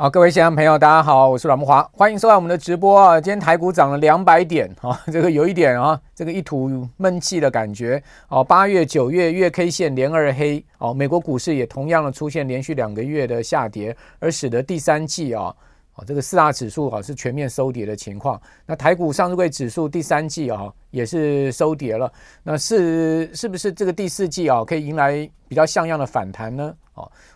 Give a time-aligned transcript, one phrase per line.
[0.00, 3.20] 好，各位线上朋友，大家好，我是阮慕华，欢迎收看我们的直播啊。
[3.20, 8.42] 今天台股涨了两百点啊， 这个有一点啊，这个一吐闷气的感觉哦。
[8.42, 15.54] 八月、九月月 K 线连二黑哦，美国股市也同样的出现连续两个月的下跌，而使得第三季啊，
[15.96, 18.40] 哦这个四大指数啊是全面收跌的情况。
[18.64, 22.10] 那台股上柜指数第三季啊也是收跌了，
[22.42, 26.74] 那是是不是这个第四季啊可以迎来比较像样的反弹呢？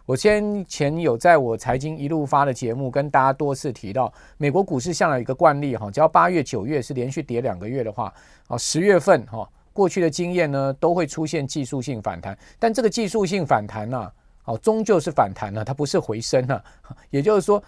[0.07, 8.13] 我先前有在我财经一路发的节目跟大家多次提到，美国股市向来一个惯例哈，只要八月、九月是连续跌两个月的话，
[8.49, 14.11] 啊，十月份哈，过去的经验呢都会出现技术性反弹，但这个技术性反弹呢，
[14.45, 16.65] 哦，终究是反弹了，它不是回升了。
[17.11, 17.63] 也就是说，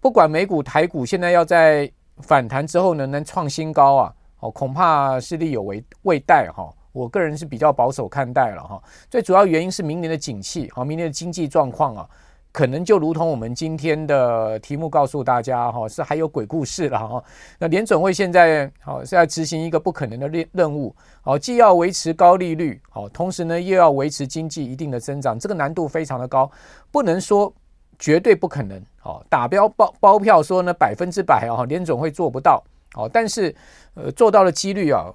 [0.00, 1.90] 不管美股、台股现在要在
[2.22, 6.72] 反弹之后呢，能创新高啊，哦，恐怕是力有为未待哈。
[6.98, 12.08] 我个人是比较保守看待了哈，最主要原因是明年的景气，好，明年的经济状况啊，
[12.50, 17.22] 可能就如同我们今天的题目告诉大家哈，是还有鬼故事了哈。
[17.56, 26.50] 那联准会现在好是在执行一个不可能的任任务，好，既要维持高利率，好，同时呢又要维持经济一定的增长，这个难度非常的高，
[26.90, 27.52] 不能说
[27.96, 32.60] 绝对不可能，好，打标包包票说呢百分之百啊，联准会做不到，
[32.92, 33.54] 好，但是
[33.94, 35.06] 呃做到的几率啊。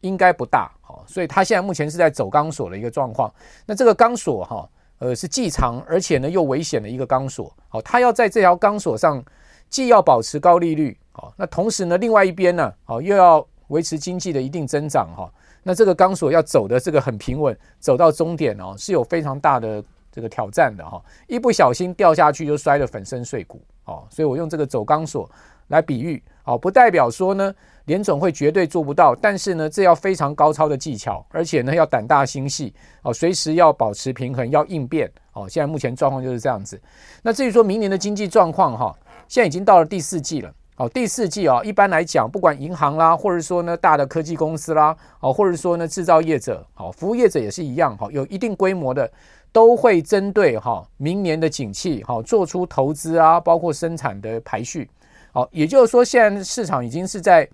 [0.00, 3.32] 应该不大，好，所以它现在目前是在走钢索的一个状况。
[3.66, 7.54] 那这个钢索哈，呃，是既长而且呢又危险的一个钢索。
[7.68, 9.22] 好，它要在这条钢索上，
[9.68, 15.30] 既要保持高利率，好，那同时呢，另外一边呢，好，又要维持经济的一定增长，哈。
[15.62, 21.02] 那这个钢索要走的这个很平稳，走到终点哦，是有非常大的这个挑战的哈。
[21.26, 25.30] 一不小心掉下去就摔得粉身碎骨，哦，所以我用这个走钢索
[25.68, 27.54] 来比喻，好，不代表说呢。
[27.86, 35.48] 联总会绝对做不到，但是呢，这要非常高超的技巧，而且呢，要胆大心细哦，随时要保持平衡，要应变哦。
[35.48, 36.80] 现在目前状况就是这样子。
[37.22, 40.88] 那至于说明年的经济状况哈，现在已经到了第四季了哦。
[40.90, 49.10] 第四季啊，一般来讲，不管银行啦，或者说呢大的科技公司啦，哦，或者说呢制造业者，好，服务业者也是一样哈，有一定规模的
[49.50, 54.88] 都会针对哈明年的景气好做出投资啊，包括生产的排序。
[55.32, 57.48] 好，也就是说，现在市场已经是在。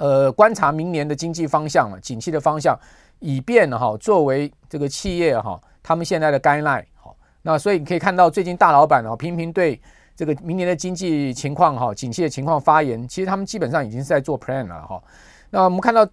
[0.00, 2.74] 呃，观察明年的经济方向了，景气的方向，
[3.18, 9.78] 以便哈作为这个企业哈他们现在的干赖好，那所以你可以看到最近大老板啊频频对
[10.16, 15.02] 这个明年的经济情况哈景气的情况发言，其实他们基本上已经是在做 plan 了哈。
[15.50, 16.08] 那我们看到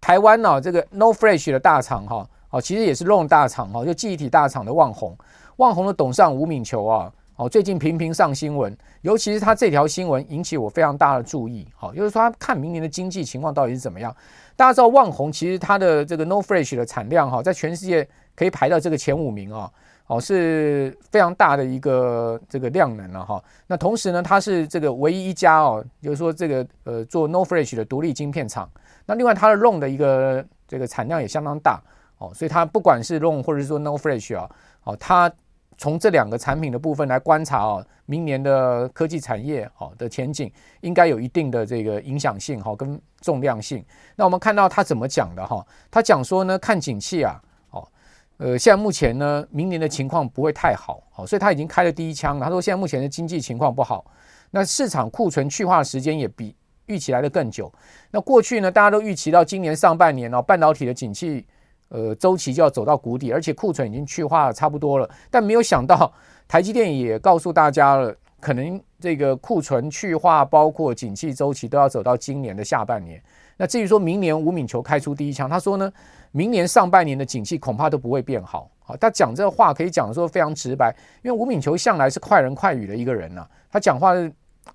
[0.00, 5.14] 台湾呢这个 No Fresh 的大厂哈，哦其实也是 l o n 大厂哈，就记忆体大厂的旺宏，
[5.56, 7.12] 旺宏的董事长吴敏球啊。
[7.40, 11.66] 哦，最近频频上新闻，尤其是他这条新闻引起我非常大的注意。
[11.74, 14.14] 好，就是说他看明年的经济情况到底是怎么样。
[14.56, 18.06] 大家知道旺宏其实它的这个 No Flash 的产量哈，在全世界
[18.36, 19.72] 可以排到这个前五名啊，
[20.06, 23.42] 哦是非常大的一个这个量能了哈。
[23.66, 28.68] 那同时呢，它是这个唯一一家哦，就是说这个呃做 No Flash 的独立晶片厂。
[29.06, 31.80] 那另外它的 ROM 的一个这个产量也相当大
[32.18, 34.46] 哦，所以它不管是 ROM 或者是说 No Flash 啊，
[34.84, 35.32] 哦它。
[35.80, 40.52] 从这两个产品的部分来观察啊，明年的科技产业好的前景
[40.82, 43.82] 应该有一定的这个影响性哈跟重量性。
[44.14, 45.66] 那我们看到他怎么讲的哈？
[45.90, 47.88] 他讲说呢，看景气啊，哦，
[48.36, 52.44] 呃，现在目前呢，明年的情况不会太好，好，所以他已经开了第一枪了。
[52.44, 54.04] 他说现在目前的经济情况不好，
[54.50, 56.54] 那市场库存去化时间也比
[56.88, 57.72] 预期来的更久。
[58.10, 61.46] 那过去呢，大家都预期到今年上半年哦，半导体的景气。
[61.90, 66.12] 呃，周期就要走到谷底，而且库存已经去化了差不多了，但没有想到
[66.46, 73.20] 台积电也告诉大家了，可能这个库存去化，包括景气周期都要走到今年的下半年。
[73.56, 75.92] 那至于说明年吴敏球开出第一枪，他说呢，
[76.30, 78.70] 明年上半年的景气恐怕都不会变好。
[78.78, 84.14] 好，他讲这话可以讲说非常直白，因为吴敏球向来是快人快语的一个人呐、他讲话。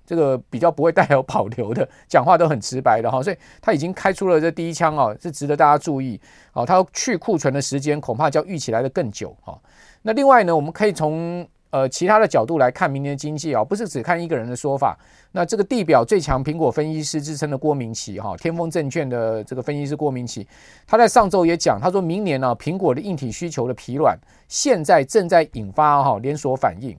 [0.06, 6.18] 这个比较不会带有保留的讲话都很直白的哈，所以他已经开出了这第一枪哦，是值得大家注意
[6.52, 6.64] 哦。
[6.64, 9.58] 他去库存的时间恐怕就要预期来的更久哈。
[10.02, 14.96] 那另外呢，我们可以从呃其他的角度来看明年的经济啊，不是只看一个人的说法。
[15.32, 20.46] 那这个地表最强苹果分析师之称的郭明錤哈，天风证券的这个分析师郭明錤，
[20.86, 24.16] 他在上周也讲，他说明年呢，苹果的硬体需求的疲软，
[24.48, 26.96] 现在正在引发哈连锁反应。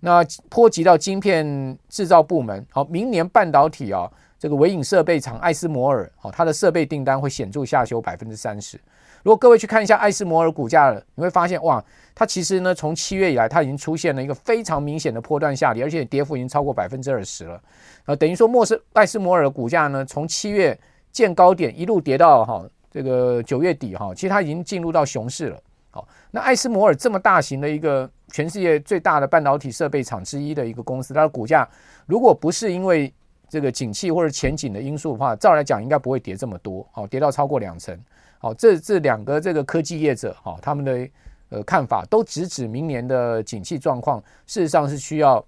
[0.00, 8.80] 那波及到晶片制造部门，好，明年半导体啊，这个微影设备厂艾斯摩尔，好，它的设备订单会显著下修百分之三十。
[9.22, 17.60] 如果各位去看一下艾斯摩尔股价，你会发现哇，它其实呢，从七月以来，它已经出现了一个非常明显的波段下跌，而且跌幅已经超过百分之二十了。
[18.04, 20.76] 啊，等于说，莫斯艾斯摩尔的股价呢，从七月
[21.12, 25.62] 见高点一路跌到哈这个九月底哈，其实它已经进入到熊市了。
[25.92, 31.68] 好，那艾斯摩尔这么大型的一个全世界最大的半导体设备厂之一的一个公司，它的股价
[32.06, 33.14] 如果不是因为
[33.48, 37.96] 这个景气或者前景的因素的话，照来讲应该不会跌这么多，好，跌到超过两成。
[38.38, 41.08] 好，这这两个这个科技业者，哈，他们的
[41.50, 45.44] 呃看法都直指明年的景气状况，事实上是需要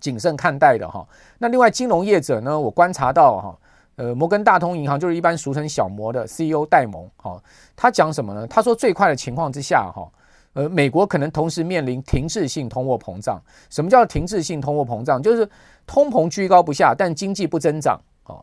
[0.00, 1.08] 谨慎看待的哈。
[1.38, 3.58] 那另外金融业者呢，我观察到哈。
[3.96, 7.40] 呃，摩根大通银行就是一般俗称小摩的 CEO 戴蒙，哈，
[7.76, 8.46] 他讲什么呢？
[8.46, 10.10] 他说最快的情况之下，哈，
[10.54, 13.40] 呃，美国可能同时面临停滞性通货膨胀。
[13.70, 15.22] 什么叫停滞性通货膨胀？
[15.22, 15.48] 就是
[15.86, 18.36] 通膨居高不下，但经济不增长，啊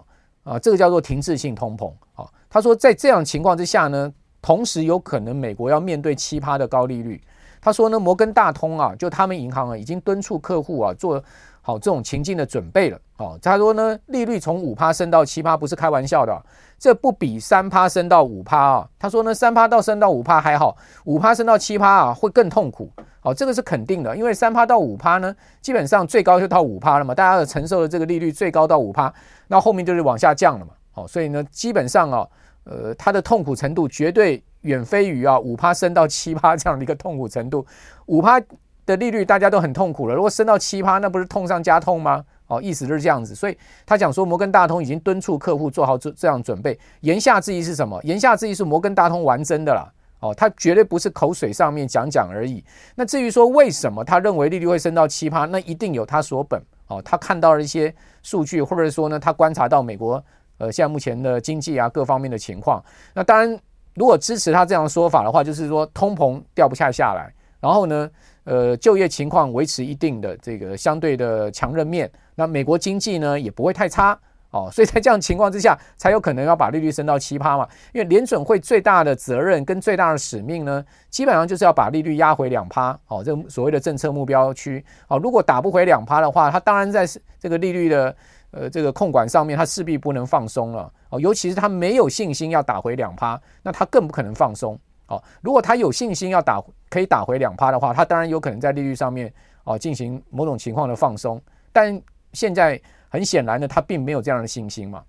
[0.43, 1.91] 啊，这个叫做停滞性通膨。
[2.13, 4.11] 啊，他说在这样情况之下呢，
[4.41, 7.21] 同时有可能美国要面对奇葩的高利率。
[7.61, 11.23] 他说呢，摩根大通啊，就他们银行啊，已经敦促客户啊做。
[11.61, 12.99] 好，这种情境的准备了。
[13.19, 16.41] 哦，他说呢，利率从五趴升到七趴不是开玩笑的，
[16.77, 18.89] 这不比三趴升到五趴啊。
[18.97, 22.89] 他说呢，三趴到升到五趴还好，五趴升到七趴啊会更痛苦。
[23.19, 29.13] 好，这个是肯定的，因为三趴到五趴呢，基本上最高就到五趴了嘛，大家的承受的这个利率最高到五趴，
[29.49, 30.71] 那后面就是往下降了嘛。
[30.91, 32.25] 好，所以呢，基本上啊，
[32.63, 37.65] 呃，它的痛苦程度绝对远非于啊五趴升到七趴这样的一个痛苦程度，
[38.05, 38.41] 五趴。
[38.85, 42.25] 的利率大家都很痛苦了，如果升到七趴，那不是痛上加痛吗？
[42.49, 46.77] 哦，意思就是这样子，所以他讲说摩根大通已经敦促客户做好这这样准备。
[47.01, 47.97] 言下之意是什么？
[48.03, 52.63] 言下之意是摩根大通玩真的了，哦，他绝对不是口水上面讲讲而已。
[52.95, 57.93] 那至于说为什么他认为利率会升到七趴，那一定有他所本哦，他看到了一些
[58.23, 60.21] 数据，或者是说呢，他观察到美国
[60.57, 62.83] 呃现在目前的经济啊各方面的情况。
[63.13, 63.59] 那当然，
[63.93, 68.09] 如果支持他这样说法的话，就是说通膨掉不下下来，然后呢，
[68.49, 74.19] 呃，就业情况维持一定的这个相对的强韧面，那美国经济呢也不会太差
[74.49, 77.67] 哦，所以在这样情况之下，才有可能要把利率升到七趴嘛。
[77.93, 85.19] 因为联准会最大的责任跟最大的使命呢，基本上就是要把利率压回两趴哦，这所谓的政策目标区哦。
[85.19, 87.05] 如果打不回两趴的话，它当然在
[87.39, 88.15] 这个利率的
[88.49, 91.19] 呃这个控管上面，它势必不能放松了哦。
[91.19, 94.75] 尤其是它没有信心要打回两趴，那它更不可能放松。
[95.09, 99.31] 哦，如果他有信心要打可以打回两趴的话，他当然有可能在利率上面
[99.63, 101.41] 哦进行某种情况的放松。
[101.73, 102.01] 但
[102.33, 102.79] 现在
[103.09, 105.03] 很显然呢，他并没有这样的信心嘛。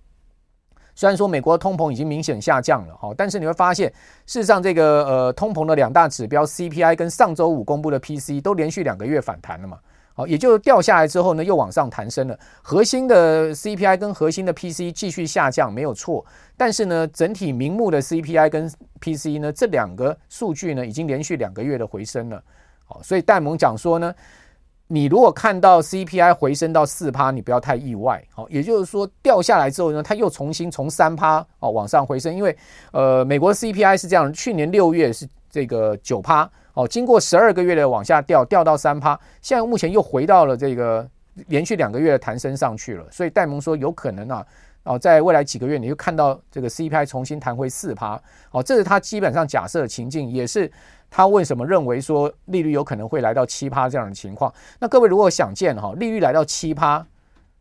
[0.95, 3.89] 虽然说美国通膨已经明显下降了哈，但是你会发现，
[4.27, 9.79] 事实上这个呃通膨的两大指标 CPI 跟上周五公布的 PC 都连续两个月反弹了嘛。
[10.13, 12.39] 好，也就掉下来之后呢，又往上弹升了。
[12.63, 16.25] 核心的 CPI 跟核心的 PC 继续下降，没有错。
[16.57, 18.69] 但是呢，整体名目的 CPI 跟
[19.01, 22.43] PC 呢，这两个数据呢，已经连续两个月的回升了。
[22.85, 24.13] 好，所以戴蒙讲说呢，
[24.89, 28.23] 你如果看到 CPI 回升到四趴，你不要太意外。
[28.35, 32.55] 好，也就是说掉下来之后呢，它又重新从三趴哦往上回升，因为
[32.93, 36.51] 呃，美国 CPI 是这样，去年六月是这个九趴。
[36.75, 41.09] 哦，经过十二个月的往下掉，掉到三趴，现在目前又回到了这个
[41.49, 43.05] 连续两个月的弹升上去了。
[43.11, 44.47] 所以戴蒙说有可能啊，
[44.85, 48.21] 哦，在未来几个月你会看到这个 CPI 重新弹回四趴。
[48.51, 50.71] 哦，这是他基本上假设的情境，也是
[51.11, 54.53] 他为什么认为说利率有可能会来到七趴这样的情况。
[54.79, 57.05] 那各位如果想见哈，利率来到七趴，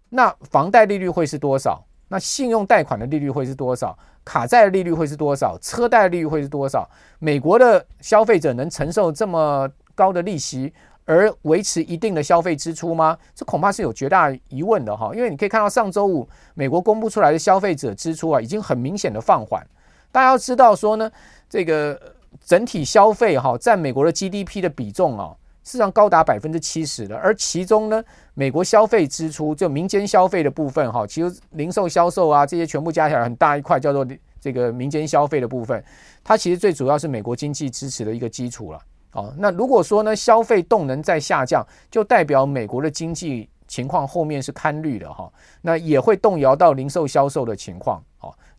[0.09, 1.83] 那房贷利率会是多少？
[2.09, 3.97] 那信用贷款的利率会是多少？
[4.25, 5.57] 卡债的利率会是多少？
[5.59, 6.87] 车贷利率会是多少？
[7.19, 10.71] 美国的消费者能承受这么高的利息
[11.05, 13.17] 而维持一定的消费支出吗？
[13.33, 15.11] 这恐怕是有绝大疑问的哈。
[15.15, 19.65] 因为你可以看到上周五美国公布出来的消费者支出啊，已经很明显的放缓。
[20.11, 21.09] 大家要知道说呢，
[21.49, 21.99] 这个
[22.45, 25.35] 整体消费哈占美国的 GDP 的比重啊。
[25.69, 34.03] 事实上高达百分之七十的，而其中呢，美国消费支出就民间消费的部分哈，其实零售销售啊这些全部加起来很大一块，叫做
[34.41, 35.83] 这个民间消费的部分，
[36.23, 38.79] 它其实最主要是美国经济支持的一个基础了。
[39.11, 48.03] 哦，那如果说呢，消费动能在下降，就代表美国的经济情况后面是堪虑的哈，那也会动摇到零售销售的情况。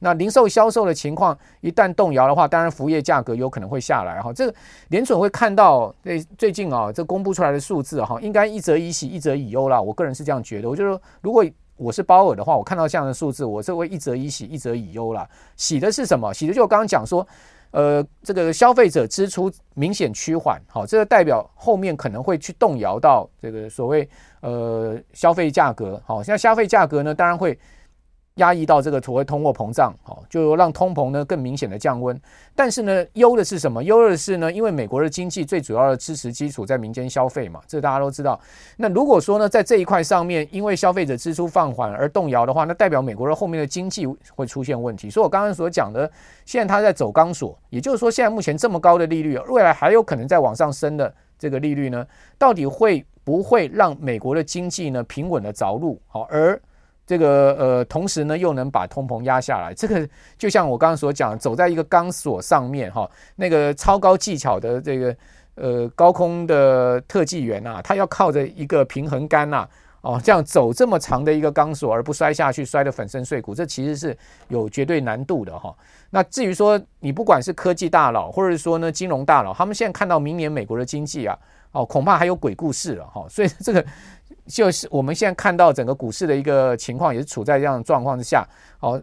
[0.00, 4.32] 那零售销售的情况一旦动摇的话，当然服务业价格有可能会下来哈。
[4.32, 4.54] 这个
[4.88, 9.80] 联准会看到最最近啊，这公布出来的数字哈，应该一则以喜，一则以忧啦。
[9.80, 11.44] 我个人是这样觉得，我就说，如果
[11.76, 15.28] 我是鲍尔的话，我看到这样的数字，我是会一则以喜，一则以忧啦。
[15.56, 16.32] 喜的是什么？
[16.32, 17.26] 喜的就我刚刚讲说，
[17.70, 24.08] 呃，这个消费者支出明显趋缓，好，这个代表后面可能会去动摇到这个所谓
[24.40, 27.58] 呃消费价格，好，像消费价格呢，当然会。
[28.40, 32.18] 压抑到这个所谓通货膨胀，好，就让通膨呢更明显的降温。
[32.56, 33.84] 但是呢，忧的是什么？
[33.84, 38.38] 忧的是呢，因为美国的经济最主要的支持基础在民间消费嘛，这大家都知道。
[38.76, 45.08] 那如果说呢，在这一块上面，因为消费者支出放缓而动摇的话，那代表美国的后面的经济会出现问题。
[45.08, 46.10] 所以我刚刚所讲的，
[46.44, 52.06] 现在它在走钢索，也就是说，现在目前这么高的利率，未来还有可能再往上升的这个利率呢，
[52.38, 56.00] 到底会不会让美国的经济呢平稳的着陆？
[56.08, 56.60] 好，而
[57.10, 59.74] 这个呃，同时呢，又能把通膨压下来。
[59.74, 65.16] 这个就像我刚刚所讲，走在一个钢索上面哈，那个超高技巧的这个
[65.56, 69.66] 呃高空的特技员呐，他要靠着一个平衡杆呐，
[70.02, 75.74] 哦，这样走这么长的一个钢索而不摔下去，摔得粉身碎骨，这其实是有绝对难度的哈。
[76.10, 81.36] 那至于说你不管是科技大佬，或者说呢金融大佬，他们现在看到明年美国的经济啊，
[81.72, 83.26] 哦，恐怕还有鬼故事了哈。
[83.28, 83.84] 所以这个。
[84.50, 88.44] 就是我们现在看到整个股市的一个情况，也是处在这样的状况之下。
[88.80, 89.00] 哦，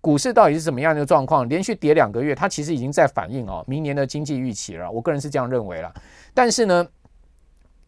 [0.00, 1.48] 股市到底是怎么样的状况？
[1.48, 4.90] 连续跌两个月，它其实已经在反映哦，明年的经济预期了。
[4.90, 5.92] 我个人是这样认为了。
[6.34, 6.86] 但是呢，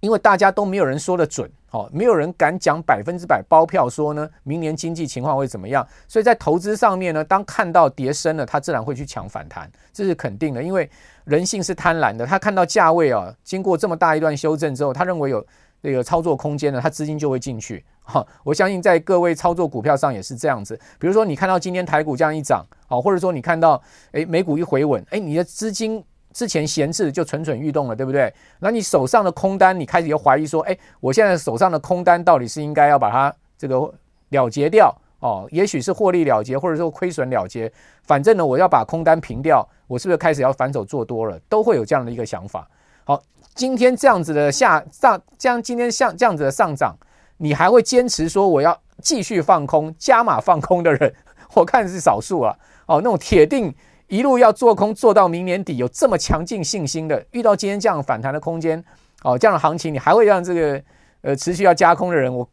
[0.00, 5.87] 因为大家都没有人说得准，哦，没有人敢讲百分之百包票说呢，明年经济情况会怎么样。
[6.08, 10.62] 所以在投资上面呢，当看到跌深了，他自然会去抢反弹，这是肯定的。
[10.62, 10.88] 因为
[11.25, 15.46] 人性是贪婪的，他看到价位啊，经过这么大一段修正之后，他认为有。
[15.84, 17.84] 这个操作空间呢，它资金就会进去。
[18.04, 20.74] 哈，我相信在各位操作股票上也是这样子。
[20.98, 23.78] 比如说，你看到今天台股这样一涨，好，或者说你看到
[24.12, 28.32] 诶美股一回稳，诶你的资金之前闲置就蠢蠢欲动了，对不对？
[28.60, 33.92] 那你手上的空单，你开始又怀疑说，诶我现在手上的空单到底是应该要把它这个
[34.30, 35.46] 了结掉哦？
[35.50, 37.70] 也许是获利了结，或者说亏损了结，
[38.04, 41.38] 反正呢，我要把空单平掉，我是不是开始要反手做多了？
[41.46, 42.66] 都会有这样的一个想法。
[43.04, 43.22] 好。
[43.54, 46.96] 今天这样子的下上，这样今天像这样子的上涨，
[47.37, 51.14] 你还会坚持说我要继续放空加码放空的人，
[51.54, 52.56] 我看是少数啊。
[52.87, 53.73] 哦，那种铁定
[54.08, 58.82] 一路要做空做到明年底，有这么强劲信心的，遇到今天这样反弹的空间，
[59.23, 60.82] 哦，这样的行情，你还会让这个
[61.23, 62.49] 呃持续要加空的人，我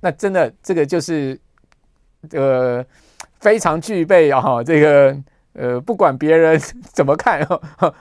[0.00, 1.38] 那真的这个就是
[2.30, 2.84] 呃
[3.40, 5.16] 非常具备啊这个
[5.54, 6.60] 呃不管别人
[6.94, 7.44] 怎么看，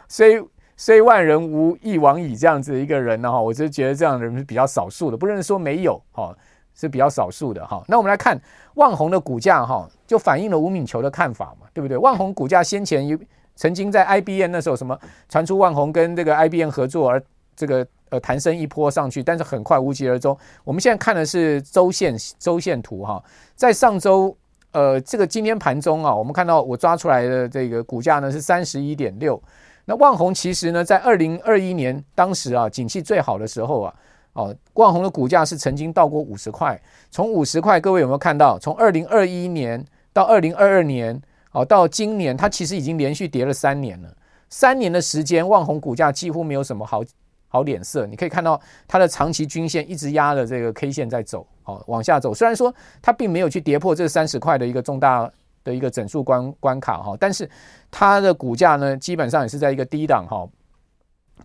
[0.07, 0.39] 所以。
[0.85, 6.35] 虽万人无一往矣，这样子一个人呢，哈，我就觉得这样的人是比较少数的，不能说没有，哈，
[6.75, 7.81] 是比较少数的，哈。
[7.87, 8.37] 那我们来看
[8.73, 11.97] 万宏的股价，哈，就反映了吴敏球的看法嘛，对不对？
[11.97, 13.17] 万宏股价先前有
[13.55, 14.99] 曾经在 IBM 那时候什么
[15.29, 17.23] 传出万宏跟这个 IBM 合作而
[17.55, 20.37] 这个呃弹升一波上去，但是很快无疾而终。
[20.65, 23.23] 我们现在看的是周线周线图，哈，
[23.55, 24.35] 在上周
[24.73, 29.41] 呃这个今天盘中啊，我们看到我抓出来的这个股价呢是三十一点六。
[29.85, 33.93] 那旺宏其实呢，在二零二一年当时啊，景气最好的时候啊，
[34.31, 36.79] 哦，旺宏的股价是曾经到过五十块。
[37.11, 38.57] 从五十块，各位有没有看到？
[38.57, 41.21] 从二零二一年到二零二二年，
[41.51, 44.09] 哦，到今年，它其实已经连续跌了三年了。
[44.49, 47.03] 三年的时间，旺宏股价几乎没有什么好
[47.49, 48.05] 好脸色。
[48.05, 52.33] 你可以看到它的长期均线一直压着这个 K 线在走，哦，往下走。
[52.33, 55.29] 虽然说它并没有去跌破这三十块的一个重大。
[55.63, 57.49] 的一个整数关关卡哈，但是
[57.89, 60.47] 它的股价呢，基本上也是在一个低档哈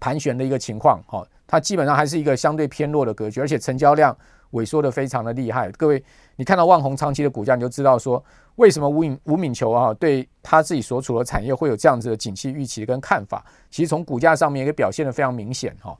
[0.00, 4.16] 盘旋的一个情况哈，它基本上还是一个相对偏弱的格局，而且成交量
[4.52, 5.70] 萎缩的非常的厉害。
[5.72, 6.02] 各位，
[6.36, 8.22] 你看到旺宏长期的股价，你就知道说
[8.56, 13.44] 为什么吴敏吴敏球啊对他自己所处的产业会有这样子的景气预期跟看法。
[13.70, 15.96] 其实从股价上面也表现得非常明显哈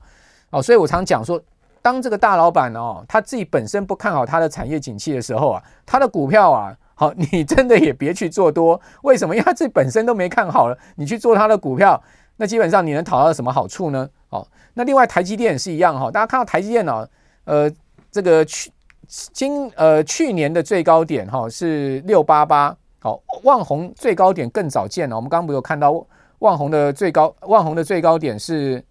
[0.51, 1.41] 哦，所以我常讲说，
[1.81, 6.77] 当这个大老板哦他自己本身不看好他的产业景气的时候啊，他的股票啊。
[6.99, 9.33] 好，你真的也别去做多，为什么？
[9.33, 12.03] 因为他自己本身都没看好了，你去做他的股票，
[12.35, 14.09] 那基本上你能讨到什么好处呢？
[14.27, 17.07] 好，那另外台积电也是一样哈，大家看到台积电呢，
[17.45, 17.71] 呃，
[18.11, 18.69] 这个去
[19.07, 26.05] 今呃去年的最高点哈是六八八，好，旺宏最高点更早见了，我们刚刚不有看到
[26.39, 28.83] 旺宏的最高旺宏的最高点是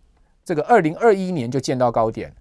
[0.46, 2.32] 这个二零二一年就见到高点。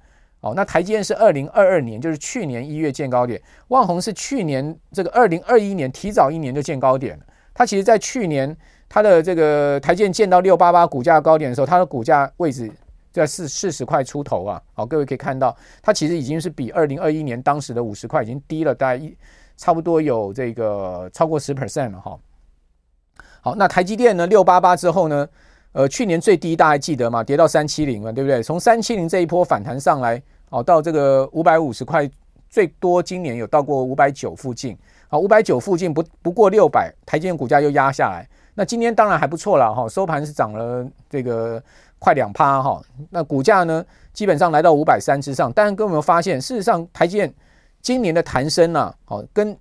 [0.42, 3.42] 哦，那台积电是二零二二年，就是去年一月见高点。
[3.70, 7.20] 万宏是去年这个二零二一年提早一年就见高点。
[7.56, 8.56] 它其实，在去年
[8.88, 12.72] 它的这个台积电见到六八八股价高点的时候，它的股价位置
[13.12, 14.62] 在四四十块出头啊。
[14.74, 19.18] 好，各位可以看到，它其实已经是比二零二一年当时的五十块已经低了大概一
[19.58, 22.20] 差不多有这个超过十 percent 了哈。
[23.42, 25.28] 好，那台积电呢，六八八之后呢？
[25.78, 27.24] 呃，去年最低大家记得吗？
[27.24, 28.42] 跌到三七零了，对不对？
[28.42, 30.20] 从三七零这一波反弹上来，
[30.50, 32.10] 哦，到这个五百五十块，
[32.50, 34.76] 最多今年有到过五百九附近，
[35.08, 38.28] 好，五百九附近不不过六百，台积电股价又压下来。
[38.56, 41.62] 那今天当然还不错了哈，收盘是涨了这个
[42.00, 42.82] 快两趴哈。
[43.12, 45.54] 那股价呢，基本上来到五百三之上。
[45.54, 47.32] 但是各位有没有发现，事实上台积电
[47.84, 49.56] 今年的弹升啊，好跟。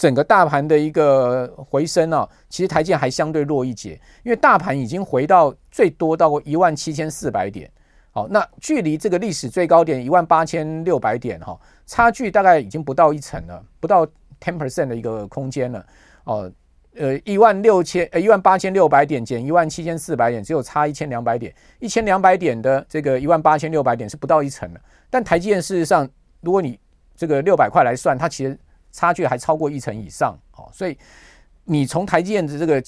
[0.00, 7.70] 整个大盘的一个回升啊，其实台积还相对弱一截，因为大盘已经回到最多到过一万七千四百点，
[8.10, 14.06] 好，那距离这个历史最高点一万八千六百点哈，差距大概已经不到一成了，不到
[14.40, 15.84] ten percent 的一个空间了，
[16.24, 16.50] 哦，
[16.94, 24.80] 呃，一万六千呃一万八千六百点减一万七千四百点，只有差一千两百点，一千两百点的这个一万八千六百点是不到一成的，
[25.10, 26.08] 但台积电事实上，
[26.40, 26.80] 如果你
[27.14, 28.58] 这个六百块来算，它其实。
[28.92, 30.96] 差距还超过一成以上，哦，所以
[31.64, 32.82] 你从台积电的这个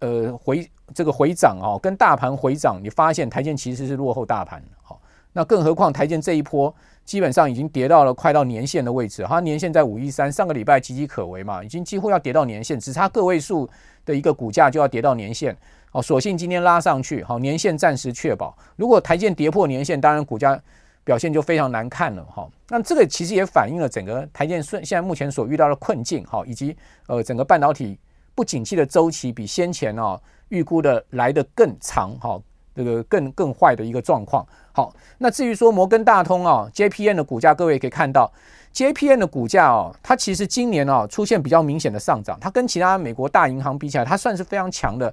[0.00, 5.00] 呃回这个回涨哦，跟大盘回涨，你发现台积电其实是落后大盘的，好，
[5.32, 13.68] 那更何况台积电这一波基本上已经跌到了快到年线的位置，它年线在五一三，上个礼拜岌岌可危嘛，已经几乎要跌到年线，只差个位数
[14.04, 15.56] 的一个股价就要跌到年线，
[15.90, 20.60] 好，索性今天拉上去，好，年线暂时确保，如果台积电跌破年线，当然股价。
[21.04, 26.76] 表现就非常难看了哈，那这个其实也反映了整个台积电现在目前所遇到的困境哈，以及
[27.08, 27.98] 呃整个半导体
[28.34, 32.40] 不景气的周期比先前啊预估的来得更长哈，
[32.74, 34.46] 这个更更坏的一个状况。
[34.72, 38.32] 好，那至于说摩根大通啊，JPM 的股价，各位可以看到
[38.72, 45.12] ，JPM 的股价哦，它其实今年啊出现比较明显的上涨，它跟其他美国大银行比起来，它算是非常强的。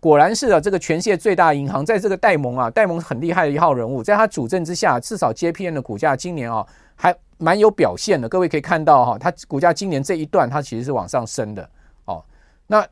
[0.00, 6.66] 果然是啊，这个全世界最大银行，在这个戴蒙啊，戴蒙很厉害的一号人物，在他主政之下，至少 JPM 的股价今年啊
[6.96, 8.26] 还蛮有表现的。
[8.26, 11.68] 各位可以看到哈，它股价今年这一段它其实是往上升的
[12.06, 12.24] 哦。
[12.66, 12.82] 那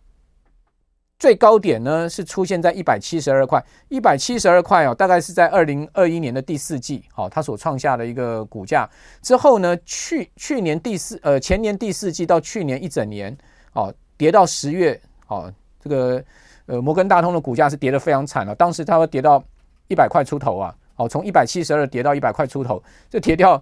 [1.18, 8.86] 最高点呢是出现在一百七十二块，一百七十二块哦，大概是在二零二一年的第四季，好，它所创下的一个股价
[9.22, 13.34] 之后呢，去去年第四呃前年第四季到去年一整年
[13.72, 15.50] 哦，跌到十月哦，
[15.80, 16.22] 这个。
[16.68, 19.42] 呃，摩根大通的股价是跌得非常惨了，当时它会跌到
[19.88, 23.60] 一百块出头啊，哦，从一百七十二跌到一百块出头，就跌掉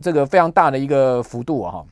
[0.00, 1.84] 这个非常大的一个幅度啊，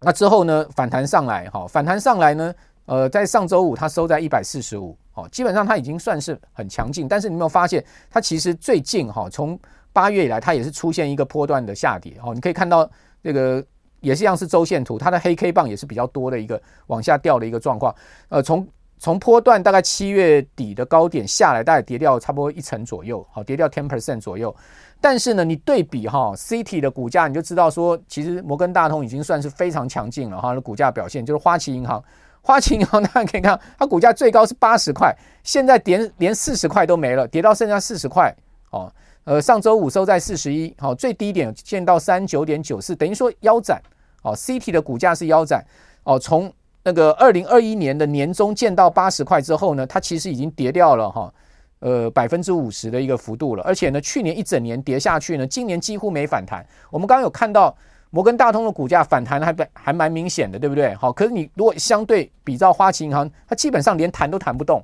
[0.00, 2.54] 那之后呢，反弹上来，哈，反弹上来呢，
[2.86, 9.58] 呃，在上周五它收在一百四十五，哦，基本上它已经算是很强劲，但是你有没有发现，它其实最近哈，从
[9.92, 12.88] 八月以来，它也是出现一个波段的下跌，哦，你可以看到
[13.22, 13.62] 这个
[14.00, 17.94] 也是一样是周线图，它的黑 K 棒也是比较多的一个往下掉的一个状况，
[18.28, 18.66] 呃，从
[18.98, 24.54] 从波段大概七月底的高点下来，大概跌掉差不多一成左右，好，跌掉 ten percent 左右。
[25.00, 30.48] 但是呢，你对比哈 CT 的股价，你就知道说，其实摩根大通已经算是非常强劲了哈。
[30.48, 32.02] 它的股价表现就是花旗银行，
[32.40, 38.34] 花旗银行大家可以看，它股价最高是八十块，现在连连四十块都没了，跌到剩下四十块
[38.70, 38.90] 哦。
[39.24, 43.82] 呃，上周五收在四十一，好，最低点见到三九点九四，等于说腰斩
[44.22, 44.34] 哦。
[44.34, 45.62] CT 的股价是腰斩
[46.04, 46.50] 哦，从
[46.86, 51.34] 那个二零二一年的年中见到八十块之后呢，它其实已经跌掉了哈，
[51.80, 53.62] 呃百分之五十的一个幅度了。
[53.64, 56.64] 而且呢，去年一整年跌下去呢，今年几乎没反弹。
[56.92, 57.76] 我们刚刚有看到
[58.10, 60.94] 摩根大通的股价反弹还还蛮明显的，对不对？
[60.94, 64.80] 好，可是你如果相对比照花旗银行，它基本上连弹都弹不动。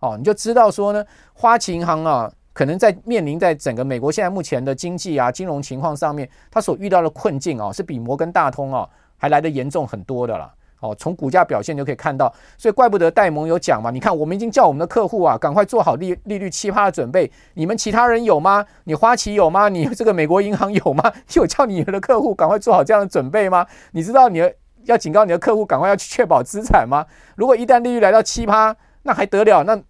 [0.00, 8.84] 哦，你就知道说呢，花旗银行啊，可能在面临在整个美国现在目前的经济啊金融情况上面，它所遇到的困境啊，是比摩根大通啊
[9.16, 10.52] 还来得严重很多的了。
[10.80, 13.90] 哦，从股价表现就可以看到，所以怪不得戴蒙有讲嘛。
[13.90, 17.30] 你看，我们已经叫我们的客户啊，赶快做好利利率七趴的准备。
[17.54, 18.64] 你们其他人有吗？
[18.84, 19.70] 你花旗有吗？
[19.70, 21.10] 你这个美国银行有吗？
[21.32, 23.66] 有叫你们的客户赶快做好这样的准备吗？
[23.92, 24.52] 你知道你
[24.84, 27.06] 要警告你的客户赶快要去确保资产吗？
[27.36, 29.62] 如果一旦利率来到七趴，那还得了？
[29.62, 29.80] 那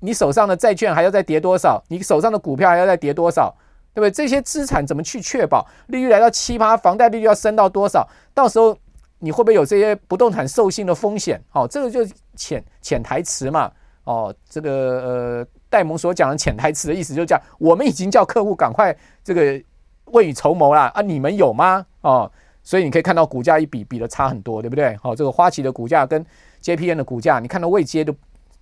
[0.00, 1.82] 你手上的债券还要再跌多少？
[1.88, 3.54] 你手上的股票还要再跌多少？
[3.92, 4.10] 对不对？
[4.10, 5.66] 这些资产怎么去确保？
[5.88, 8.08] 利率来到七趴，房贷利率要升到多少？
[8.32, 8.74] 到时候。
[9.20, 11.40] 你会不会有这些不动产授信的风险？
[11.52, 13.70] 哦，这个就是潜潜台词嘛。
[14.04, 19.62] 哦，这个呃，戴蒙所讲的潜台词的意思就是讲，我们已经叫客户赶快这个
[20.06, 21.86] 未雨绸缪啦啊，你们有吗？
[22.00, 22.28] 哦，
[22.62, 24.96] 所以你可以看到股价一比比的差很多，对不对？
[24.96, 26.24] 好，这个花旗的股价跟
[26.62, 28.12] JPM 的股价，你看到未接的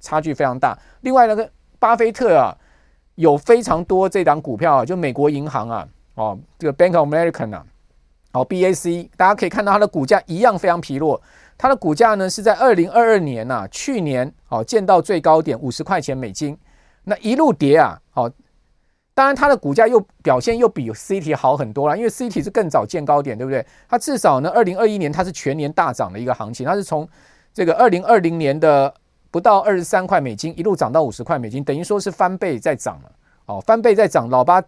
[0.01, 0.77] 差距非常大。
[1.03, 2.55] 另外那个巴菲特啊，
[3.15, 7.65] 有非常多这档股票啊，就美国银行啊，哦，这个 Bank of America 啊。
[8.39, 11.21] 好，BAC，大家可以看到它的股价一样非常疲弱。
[11.57, 16.57] 它的股价呢是在二零二二年呐、去年哦见到最高点五十块钱美金，
[17.03, 18.31] 那一路跌啊，好，
[19.13, 23.67] 当然它的股价又表现又比 CT 好很多了，因为 CT 是更早见高点，对不对？
[23.89, 27.09] 它至少呢，二零二一年它是全年大涨的一个行情，它是从
[27.53, 28.95] 这个二零二零年的
[29.33, 33.11] 不到二十三块美金一路涨到五十块美金，等于说是翻倍在涨了，
[33.47, 34.63] 哦，翻倍在涨，老八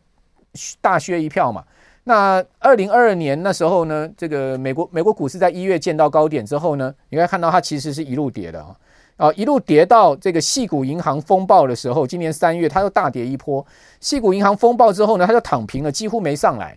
[0.80, 1.64] 大削一票嘛。
[2.04, 8.76] 那二零二二年那时候呢，这个美国美国股市在一月见到高点之后呢，你可以看到它其实是一路跌的啊，
[9.16, 13.64] 啊一路跌到这个细谷银行风暴的时候，今年三月它又大跌一波。
[14.00, 16.76] 细谷银行风暴之后呢，它就躺平了，几乎没上来。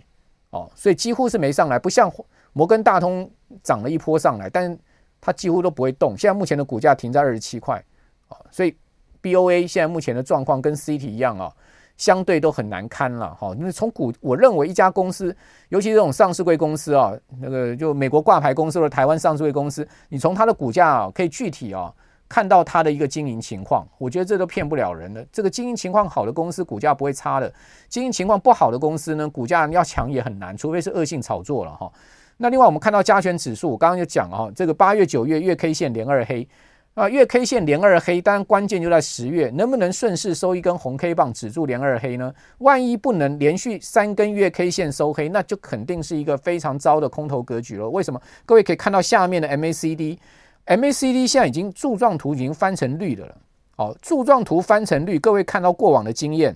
[0.51, 2.11] 哦，所以几乎是没上来，不像
[2.51, 3.27] 摩根大通
[3.63, 4.77] 涨了一波上来，但
[5.19, 6.15] 它几乎都不会动。
[6.15, 7.83] 现在目前的股价停在二十七块，
[8.27, 8.75] 啊，所以
[9.21, 11.51] BOA 现在目前的状况跟 CT 一样啊，
[11.97, 13.55] 相对都很难堪了，哈。
[13.57, 15.35] 那从股，我认为一家公司，
[15.69, 21.93] 尤其这种上市柜公司啊，那个就美国挂牌公司或者台湾上市柜公司，你从它的股价啊，可以具体啊。
[22.29, 25.23] 看到它的一个经营情况，我觉得这都骗不了人的。
[25.31, 27.47] 这个经营情况好的公司，股价不会差的；
[27.87, 31.91] 经营情况不好的公司呢，股价要强也很难，除非是恶性炒作了哈。
[32.37, 36.47] 那另外我们看到加权指数，我刚刚就讲了哈，这个八月、九月月 K 线连二黑
[36.93, 42.31] 啊，月 K 线连二黑，当然关键就在十月能不能顺势收一根红 K 棒止住连二黑呢？
[42.59, 47.89] 万一不能连续三根月 K 线收黑，那就肯定是一个非常糟的空头格局了。
[47.89, 48.21] 为什么？
[48.45, 50.19] 各位可以看到下面的 MACD。
[50.67, 53.37] MACD 现在已经柱状图已经翻成绿的了，
[53.77, 56.55] 哦，柱状图翻成绿，各位看到过往的经验，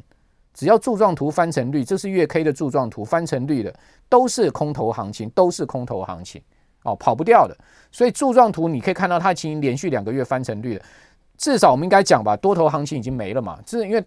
[0.54, 3.74] 只要柱状图翻成绿，这是月 K 的柱状图翻成绿的，
[4.08, 6.40] 都是空头行情，都是空头行情，
[6.88, 7.56] 哦，跑不掉的。
[7.92, 10.84] 所以柱状图你可以看到它已经连续两个月翻成绿了，
[11.38, 14.04] 至少我们应该讲吧，多头行情已经没了嘛，这因为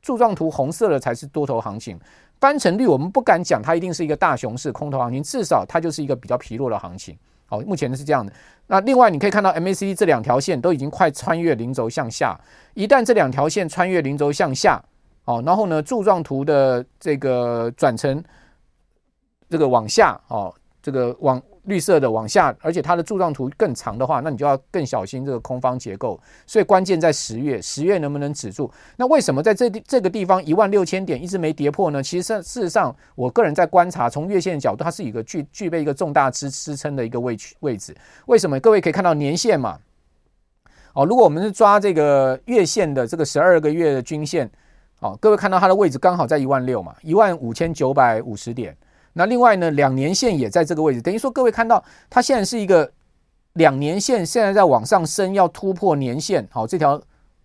[0.00, 1.98] 柱状图红色的才是多头行情，
[2.40, 7.16] 翻成绿我们不敢讲它一定是一个大熊市空头行情，至少它就是一个比较疲弱的行情。
[7.46, 8.32] 好，目前是这样的。
[8.66, 12.38] 那另外，你可以看到 MACD 这两条线都已经快穿越零轴向下。
[12.74, 14.82] 一旦这两条线穿越零轴向下，
[15.26, 18.22] 哦，然后呢，柱状图的这个转成
[19.50, 21.40] 这个往下，哦，这个往。
[21.64, 26.20] 绿色的往下，而且它的柱状图更长的话，那你就要更小心这个空方结构。
[26.46, 28.70] 所以关键在十月，十月能不能止住？
[28.96, 32.02] 那为什么在这这个地方一万六千点一直没跌破呢？
[32.02, 37.94] 其实事实上，我个人在观察，从月线的角度，它是一个具具备一个重大支支撑的一个位置位置。
[38.26, 38.58] 为什么？
[38.58, 39.78] 各位可以看到年线嘛？
[40.94, 44.50] 哦，如果我们是抓这个月线的这个十二个月的均线，
[44.98, 48.76] 哦，各位看到它的位置刚好在一万六嘛，一万五千九百五十点。
[49.12, 52.90] 那另外呢，两年线也在这个位置，等于说各位看到它现在是一个
[53.54, 56.46] 两年线，现在在往上升，要突破年线。
[56.50, 57.00] 好，这条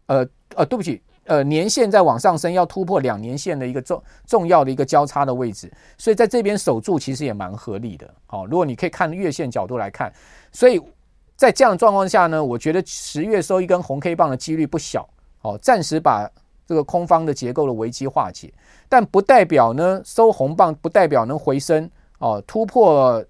[0.06, 0.26] 呃
[0.56, 8.10] 呃，对不起，呃，年线在往上升，要突破两年线的一个重重要的一个交叉的位置，所以在这边守住其实也蛮合理的。
[8.26, 10.12] 好，如果你可以看月线角度来看，
[10.52, 10.82] 所以
[11.36, 15.08] 在这样的状况下呢，我觉得十月收一根红 K 棒的几率不小。
[15.40, 16.30] 好，暂时把。
[16.70, 18.54] 这个空方的结构的危机化解，
[18.90, 23.24] 但不代表呢收红棒，不代表能回升哦，突破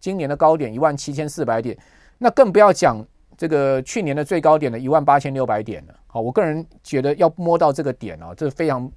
[0.00, 1.76] 今年的高点一万七千四百点，
[2.18, 3.04] 那更不要讲
[3.36, 5.94] 这个去年的最高点的一万八千六百点了。
[6.06, 8.90] 好，我个人觉得要摸到这个点哦，这非常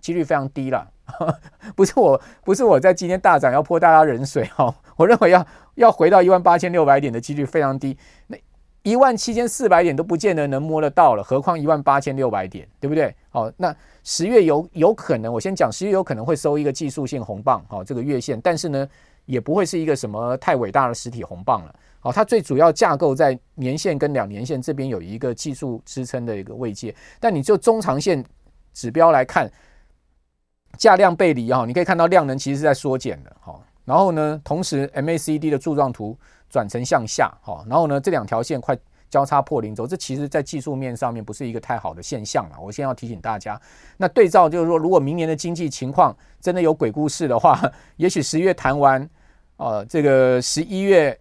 [0.00, 0.88] 几率非常低了。
[1.76, 7.96] 不是我，不是我在今天大涨要泼大家冷水哈，我认为要要回到一万八千六百点的几率非常低。
[8.26, 8.36] 那。
[8.82, 13.14] 一万七千四百点都不见得能摸得到了，何况一万八千六百点，对不对？
[13.30, 18.88] 好，那十月有有可能，我先讲十月有可能会收一个技术性红棒，好，这个月线，但是呢，
[19.24, 21.74] 也不会是一个什么太伟大的实体红棒了。
[22.00, 28.24] 好，它最主要架构在年线跟两年线这边有一个技术支撑的一个位阶，但你就中长线
[28.72, 29.48] 指标来看，
[30.76, 36.18] 价量背离哈，你可以看到量能其实是在缩减的，好，然后呢，同时 MACD 的柱状图。
[36.52, 38.76] 转成向下，好，然后呢，这两条线快
[39.08, 42.56] 交叉破零轴，这其实在技术面上面不是一个太好的现象了。
[42.60, 43.58] 我先要提醒大家，
[43.96, 47.58] 那对照就是说，如果明年的经济情况真的有鬼故事的话，
[47.96, 49.08] 也许十月谈完，
[49.56, 51.18] 呃，这个十一月，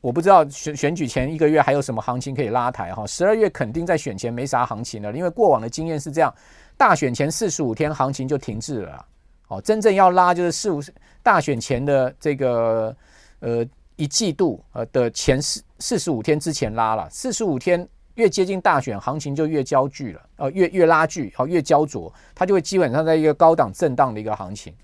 [0.00, 3.06] 我不知道选选举前一个月还有什么行情可以拉抬哈。
[3.06, 6.34] 十二月肯定在选前没啥行情了，因为过往的经验是这样，
[6.78, 9.06] 大选前四十五天行情就停滞了，
[9.48, 10.80] 哦，真正要拉就是四五
[11.22, 12.96] 大选前的这个
[13.40, 13.62] 呃。
[14.00, 24.74] 一季度呃的前四四十五天之前拉了，四十五天越接近大选，行情就越焦距了，呃越越拉锯，好越焦灼，它就会基本上在一个高档震荡的一个行情，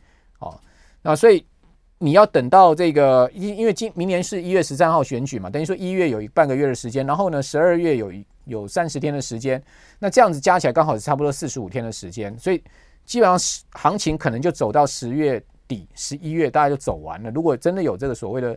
[0.40, 0.60] 哦，
[1.00, 1.46] 那所以
[1.96, 8.12] 你要等到这个因因为今明年是一月十三号选举嘛，等于说一月有一半个月的时间，然后呢十二月有
[8.44, 9.62] 有三十天的时间，
[9.98, 12.62] 那这样子加起来刚好是差不多四十五天的时间，所以
[13.06, 17.30] 基本上行情可能就走到十月底十一月大家就走完了。
[17.30, 18.54] 如果真的有这个所谓的。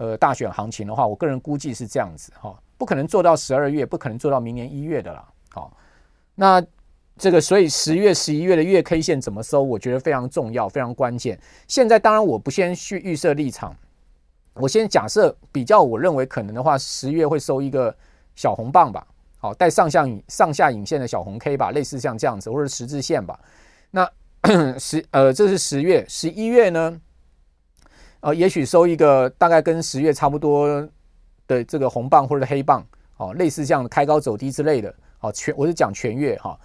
[0.00, 5.28] 呃，大选行情的话，我个人估计是这样子哈，不可能做到十二月，不可能做到明年一月的啦。
[5.50, 5.76] 好，
[6.34, 6.64] 那
[7.18, 11.38] 这个所以十月、十一月的月 K 线怎么收，我觉得非常重要，非常关键。
[11.68, 13.76] 现在当然我不先去预设立场，
[14.54, 17.94] 我先假设比较，我认为可能的话，十月会收一个
[18.34, 23.38] 小红棒吧，好，带上下上下影线的小红 K 吧，类似像这样子，或者十字线吧。
[23.90, 24.10] 那
[24.80, 26.98] 十呃，这是十月，十一月呢？
[28.20, 30.88] 呃，也许收一个大概跟十月差不多
[31.46, 36.58] 的这个红棒或者黑棒，哦，类似这样的开高走低之类的，哦，全我是讲全月哈。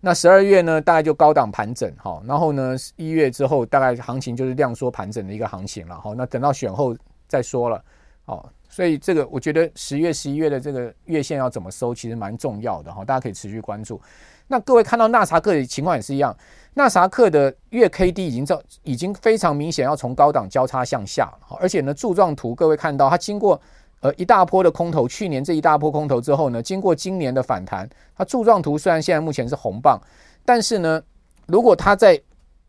[0.00, 6.96] 那十二月呢，大概就高档盘整，好，然后呢，一月之后大概行情就是量缩盘整的一个行情了，好，那等到选后
[7.28, 7.84] 再说了，
[8.24, 14.00] 好，所以这个我觉得十月、十一月的这个月线要怎么收，其实蛮重要的哈，大家可以持续关注。
[14.50, 16.36] 那各位看到纳查克的情况也是一样，
[16.74, 23.60] 纳查克的月 K D 已经照已经非常明显要从高档交叉向下，而且呢，柱状图各位看到它经过。
[24.02, 27.86] 呃，一大波的空头，去年这一大波空头之后呢，经过今年的反弹，
[28.16, 30.00] 它柱状图虽然现在目前是红棒，
[30.42, 31.02] 但是呢，
[31.44, 32.18] 如果它再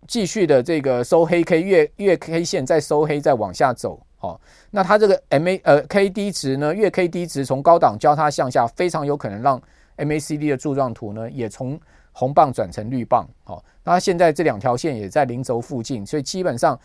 [0.06, 4.38] 继续的这个收黑 K 月月 K 线再收黑再往下走，哦，
[4.72, 9.62] 那它这个 M A 呃 K D 值呢，月 K D 值从高档交叉向下，非常有可能让
[9.96, 11.80] M A C D 的柱状图呢也从
[12.12, 16.80] 红棒转成绿棒，哦，那它现在这两条线也在零轴附近，所以基本上。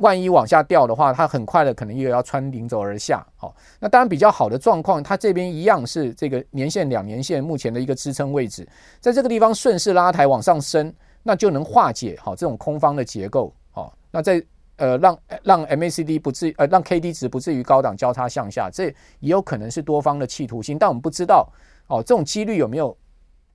[0.00, 3.26] 万一往下掉的话，它很快的可能又要穿零轴而下。
[3.34, 8.68] 好，那当然比较好的状况，它这边一样是这个年线、两年线目前的一个支撑位置，
[9.00, 13.50] 在这个地方顺势拉抬往上升，那就能化解好这种空方的结构。
[13.70, 14.44] 好，那在
[14.76, 18.88] 呃让让 MACD 不至呃让 KD 值不至于高档交叉向下，这
[19.20, 21.50] 也有可能是多方的企图心，但我们不知道
[21.88, 22.96] 哦，这种几率有没有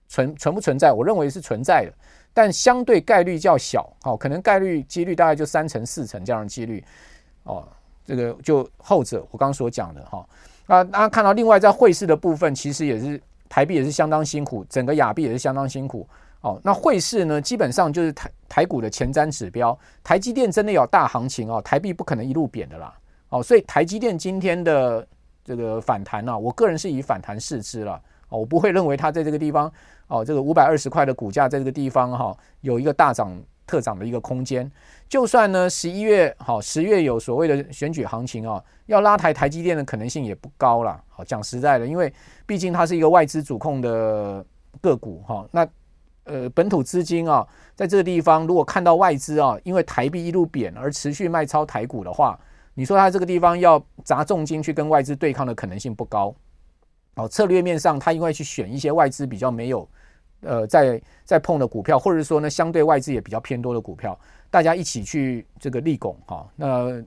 [0.08, 0.92] 存存不存在？
[0.92, 1.94] 我认为是存在的。
[2.34, 6.82] 但相对概率较小，哦，可能概率几率大概就三成四成这样的几率，
[7.44, 7.68] 哦，
[8.06, 10.26] 这个就后者我刚刚所讲的哈，
[10.66, 16.08] 那，大家看到另外在汇市的部分，其实也是台币也是相当辛苦，整个亚币也是相当辛苦，
[16.40, 25.06] 哦，那汇市呢，基本上就是台台股的前瞻指标，台积电真的有大行情哦，台币不可能一路贬的啦，哦，所以台积电今天的
[25.44, 28.02] 这个反弹呢，我个人是以反弹视之了。
[28.38, 29.72] 我不会认为它在这个地方，
[30.08, 34.70] 哦，这个五百二十块的股价在这个地方哈，有一个大涨特涨的一个空间。
[35.08, 41.02] 就算呢十一月好，十月有所谓的选举行情啊，要拉抬台积电的可能性也不高了。
[41.10, 42.14] 好，讲实在的，因为
[42.46, 44.46] 毕竟它是一个外资主控的
[44.80, 45.46] 个股哈。
[45.52, 45.68] 那
[46.24, 52.40] 呃，本土资金啊，在这个地方如果看到外资啊，因为台币一路贬而持续卖超台股的话，
[52.76, 56.34] 你说它这个地方要砸重金去跟外资对抗的可能性不高。
[57.16, 59.88] 哦，策略面上，他应该去选一些外资比较没有，
[60.44, 64.18] 呃，在在碰的股票，或者说呢，相对外资也比较偏多的股票，
[64.50, 66.48] 大家一起去这个立拱哈。
[66.56, 67.04] 那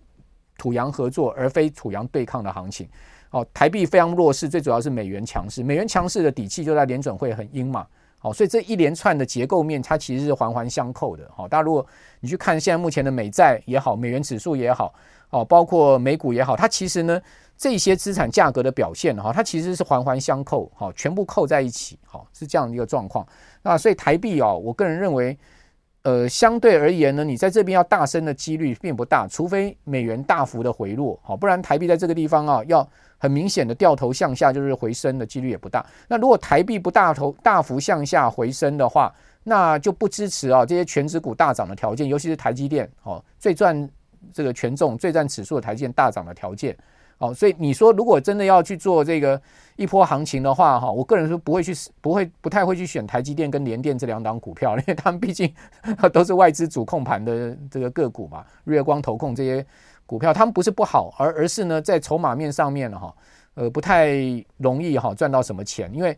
[0.59, 2.87] 土洋合作，而非土洋对抗的行情。
[3.31, 7.87] 哦，台币非常弱势，最主要是美元强势，美元强势的底气就在联准会很鹰嘛。
[8.19, 11.29] 好，所以这一连串的结构面，它其实是环环相扣的。
[11.35, 11.85] 好，大家如果
[12.21, 14.95] 你去看现在目前的美债也好，美元指数也好，
[15.31, 17.19] 哦，包括美股也好，它其实呢。
[17.57, 23.27] 这些资产价格的表现哈，它其实是环环相扣，哈，全部扣在一起，哈，是这样的一个状况。
[23.63, 25.39] 那所以台币哦，我个人认为，
[26.03, 32.87] 呃，相对而言呢，你在这边要大升的几率并不大，除非美元大幅的回落，好，不然台币在这个地方啊，要
[33.17, 35.85] 很明显的掉头向下，就是回升的几率也不大。
[36.09, 39.15] 那如果台币不大头大幅向下回升的话，
[39.45, 43.89] 那就不支持啊这些权值股大涨的条件，尤其是台积电，哦，最赚
[44.33, 46.77] 这个权重、最占指数的台积电大涨的条件。
[47.19, 49.41] 哦，所以你说如果真的要去做这个
[49.77, 55.53] 一波行情的话，哈，我个人说不会去，不会不太会去选台积电跟联电这两档股票，因为他们毕竟
[56.13, 59.65] 都是外资主控盘的这个个股嘛，日月光投控这些
[60.07, 63.15] 股票，他们不是不好，而而是呢在筹码面上面哈，
[63.55, 64.11] 呃不太
[64.59, 66.17] 容易哈赚到什么钱，因为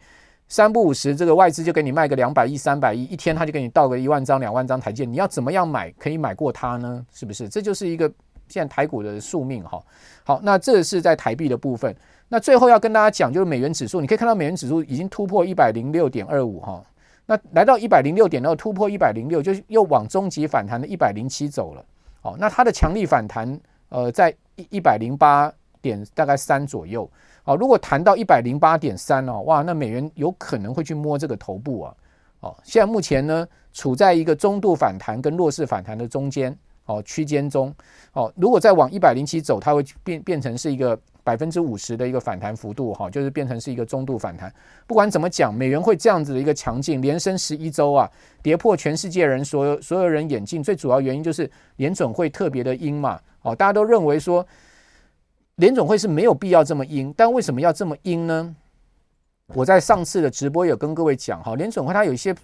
[0.49, 7.05] 三不五时这个外资就给你卖个两百亿、三百亿，一天他就给你倒个一万张、两万张台积电，你要怎么样买可以买过它呢？
[7.13, 7.49] 是不是？
[7.49, 8.11] 这就是一个。
[8.49, 9.83] 现在台股的宿命哈，
[10.25, 11.95] 好，那这是在台币的部分。
[12.29, 16.85] 那最后要跟大家讲，就是美元指数，你可以看到美元指数已经突破一百零六点二五哈，
[17.25, 21.85] 那来到一百零六点，然后突破一百零六，就又往中级反弹的一百零七走了。
[22.21, 27.09] 好，那它的强力反弹，呃，在一一百零八点大概三左右。
[27.45, 31.95] 好，如果弹到一百零八点三哦，哇，那美元有可能会去摸这个头部啊。
[32.41, 36.57] 哦，现在目前呢，处在一个中度反弹跟弱势反弹的中间。
[36.87, 37.73] 哦，区间中，
[38.13, 44.53] 哦，如果再往一百零七走，它会变变成是一个百分之五十的一个反弹幅度，哈，就是变成是一个中度反弹。
[44.87, 48.11] 不管怎么讲，美元会这样子的一个强劲，连升十一周啊，
[48.43, 50.63] 跌破全世界人所有所有人眼镜。
[50.63, 54.47] 最主要原因就是联准会特别的鹰嘛，哦，大家都认为说
[55.57, 58.55] 联准会是没有必要这么鹰，但为什么要这么鹰呢？
[59.55, 62.35] 我在上次的直播有跟各位讲，哈，联准会它有一些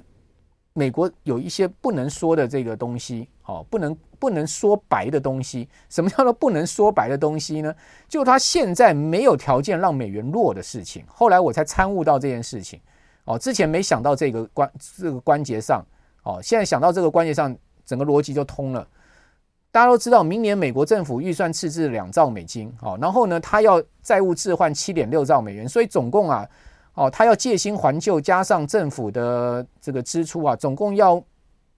[0.72, 3.96] 美国有一些不能说的这个东西，好，不能。
[4.22, 7.74] 不能说白的东西，什么叫做不能说白的东西呢？
[8.08, 11.04] 就他现在没有条件让美元弱的事情。
[11.08, 12.80] 后来我才参悟到这件事情，
[13.24, 15.85] 哦，之前没想到这个关这个关节上，
[16.22, 17.52] 哦，现在想到这个关节上，
[17.85, 18.87] 整个逻辑就通了。
[19.72, 26.48] 大家都知道，明年美国政府预算赤字两兆美金，哦，然后呢，他要债务置换七点六兆美元，所以总共啊，
[26.94, 31.22] 哦，他要借新还旧，加上政府的这个支出啊，总共要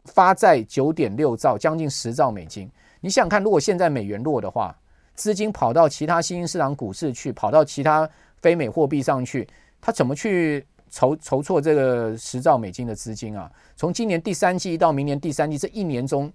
[0.07, 2.69] 发债九点六兆，将近十兆美金。
[3.01, 4.77] 你想想看，如果现在美元弱的话，
[5.15, 8.11] 资金跑到其他新兴市场股市去，跑到其他
[8.43, 9.49] 非美货币上去，
[9.81, 13.49] 他怎么去筹筹措这个十兆美金的资金啊？
[13.77, 16.33] 从今年第三季到明年第三季这一年中，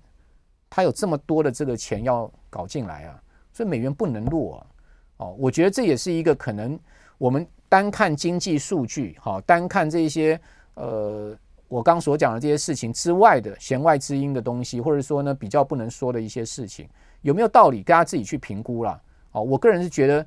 [0.70, 4.66] 他有这么多的这个钱要搞进来啊，所以美元不能弱啊。
[5.18, 6.80] 哦，我觉得这也是一个可能
[7.18, 7.46] 我们。
[7.70, 10.38] 单看经济数据，哈，单看这些
[10.74, 16.90] 呃，我刚所讲的这些事情之外的弦外之音的东西，或者说呢比较不能说的一些事情，
[17.22, 17.84] 有没有道理？
[17.84, 19.00] 大家自己去评估啦。
[19.32, 20.26] 哦，我个人是觉得，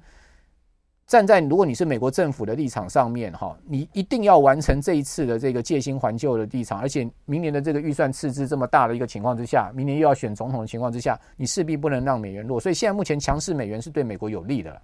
[1.09, 12.61] 站在如果你是美国政府的立场上面，哈，你一定要完成这一次的这个借新还旧的立场，而且明年的这个预算赤字这么大的一个情况之下，明年又要选总统的情况之下，你势必不能让美元弱。
[12.61, 14.81] 所以现在目前强势美元是对美国有利的。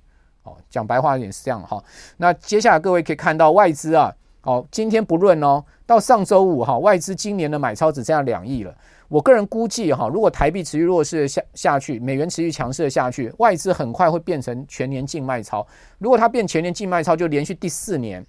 [0.71, 1.83] 讲白话一点是这样哈，
[2.17, 8.75] 那接下来各位可以看到外资啊，哦，今天不论哦，到上周五哈，外资今年的买超只剩下两亿了。
[9.09, 15.67] 我个人估计哈，如果台币持续弱势下下去，美元持续强势的下去，外资很快会变成全年净卖超。
[15.99, 18.25] 如果它变全年净卖超，就连续第四年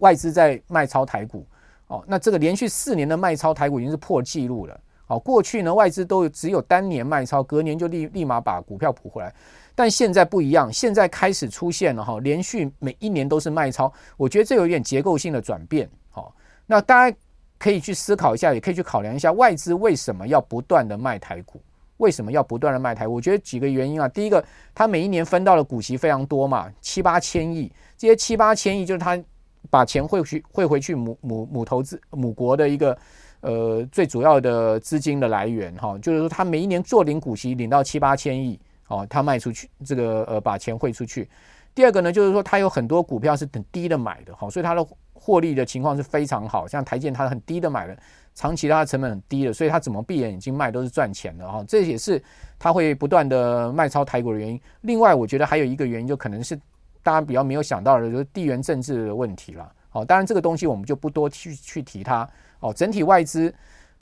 [0.00, 1.46] 外资在卖超台股
[1.86, 4.78] 哦，那这个连续四年的卖超台股已经是破纪录了。
[5.06, 9.32] 哦，过去呢外资都只有单年卖超，隔年就立立马把股票补回来。
[9.76, 15.86] 但现在不一样，现在开始出现了哈，连续每一年都是卖超，我觉得这有点结构性的转变。
[16.10, 16.34] 好，
[16.64, 17.16] 那大家
[17.58, 21.60] 可以去思考一下，也可以去考量一下外资为什么要不断的卖台股？
[21.98, 23.06] 为什么要不断的卖台？
[23.06, 24.08] 我觉得几个原因啊。
[24.08, 24.42] 第一个，
[24.74, 29.22] 他每一年分到的股息非常多嘛，七八千亿，这些七八千亿就是他
[29.68, 32.96] 把钱汇去汇回去母母母投资母国的一个
[33.42, 38.58] 呃最主要的资金的来源哈，就是说他每一年做领股息领到七八千亿。
[38.88, 41.28] 哦，他卖出去这个呃，把钱汇出去。
[41.74, 46.66] 第二个呢，就是说他有很多股票是很低的买的，好，所以他的获利的情况是非常好。
[46.66, 47.94] 像台建他，很低的买的，
[48.34, 51.62] 长期它的成本很低的，所以他怎么闭眼眼睛卖都是赚钱的哈。
[51.68, 52.22] 这也是
[52.58, 54.58] 他会不断的卖超台股的原因。
[54.82, 56.56] 另外，我觉得还有一个原因，就可能是
[57.02, 59.70] 大家比较没有想到的，就是地缘政治的问题了。
[59.90, 62.26] 好，当然这个东西我们就不多去去提它。
[62.60, 63.52] 哦，整体外资。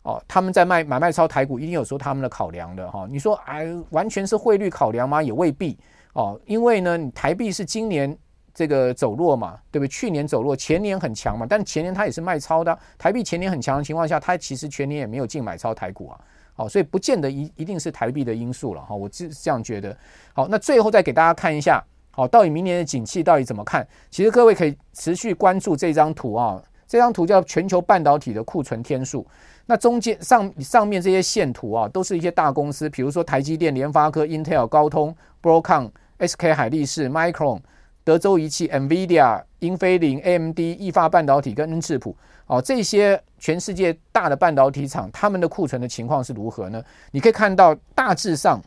[0.05, 3.07] 哦，他们在卖买卖超台股，一定有说他们的考量的哈。
[3.11, 5.23] 你说哎，完全是汇率考量吗？
[5.23, 5.79] 也未必
[6.13, 6.39] 哦。
[6.45, 8.15] 因为呢，台币是今年
[8.53, 9.89] 这个走弱嘛，对不对？
[9.89, 12.79] 去年走弱，前年很强嘛，但前年它也是卖超的。
[12.99, 16.21] 台币前年很强的情况下，它其实全年也没有进买超台股啊。
[16.53, 18.95] 好，所以不见得一一定是台币的因素了哈。
[18.95, 19.97] 我是这样觉得。
[20.35, 23.89] 好，那最后再给大家看一下，好，到底明年的景气到底怎么看？
[24.11, 26.63] 其实各位可以持续关注这张图啊。
[26.87, 29.27] 这张图叫全球半导体的库存天数。
[29.67, 37.61] 那中间上上面这些线图啊，都是一些大公司，比如说台积电、联发科、Intel、高通、Broadcom、SK 海力士、Micron、
[38.05, 42.15] 德州仪器、NVIDIA、英飞凌、AMD、意法半导体跟恩智浦
[42.47, 46.83] 哦，这些全世界大的半导体厂，他们的库存的情况是如何呢？
[47.11, 48.61] 你可以看到，大致上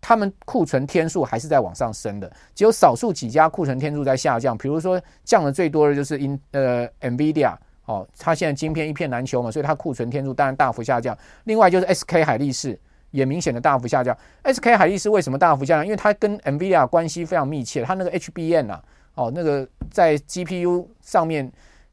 [0.00, 4.58] 他们库存天数还是在往上升的，只有少数几家库存天数在下降。
[4.58, 7.56] 比如说降的最多的就是英呃 NVIDIA。
[7.84, 11.16] 哦，它现在晶片一片难求嘛，所以它库存天数当然大幅下降。
[11.44, 12.78] 另外就是 SK 海力士
[13.10, 14.16] 也明显的大幅下降。
[14.44, 15.84] SK 海力士为什么大幅下降？
[15.84, 18.82] 因为它跟 NVIDIA 关系非常密切，它那个 HBM 啊，
[19.14, 21.50] 哦，那个在 GPU 上面，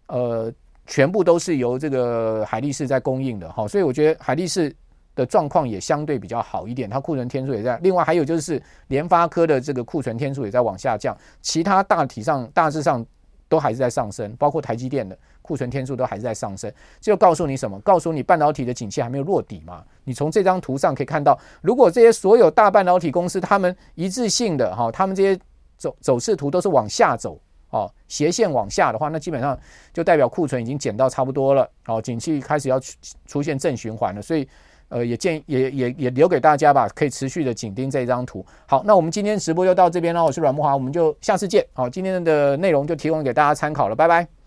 [0.07, 0.51] 呃，
[0.85, 3.51] 全部都是由这个海力士在供应的。
[3.51, 4.73] 好，所以我觉得海力士
[5.15, 7.77] 的状况也相对比较好一点，它库存天数也在。
[7.81, 13.05] 另外还有就是联发科的这个库存天数也在往下降，其他大体上大致上
[13.49, 15.17] 都还是在上升，包括台积电的。
[15.41, 17.79] 库存天数都还是在上升，这就告诉你什么？
[17.79, 19.83] 告诉你半导体的景气还没有落底嘛？
[20.03, 25.39] 你从这张图上可以看到，如果这些所有大半导体公司他们一致性的哈，他们这些
[25.75, 29.57] 走走势图都是往下走哦，斜线往下的话，那基本上
[29.91, 34.47] 就代表库存已经减到差不多了，哦，景气开始要出出现正循环了，所以
[34.89, 38.45] 呃，也建议也也也留给大家吧，可以持续的紧盯这一张图。
[38.65, 41.65] 好，那我们今天直播就到这边了，我是阮慕华，我们就下次见。
[41.73, 44.38] 好，今天的内容就提供给大家参考了，拜拜。